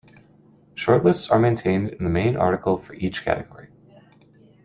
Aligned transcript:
Shortlists 0.73 1.29
are 1.31 1.37
maintained 1.37 1.89
in 1.89 2.03
the 2.03 2.09
main 2.09 2.35
article 2.35 2.75
for 2.79 2.95
each 2.95 3.23
category. 3.23 3.67